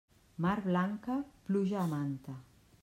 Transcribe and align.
Mar 0.45 0.53
blanca, 0.63 1.19
pluja 1.51 1.81
a 1.85 1.87
manta. 1.95 2.39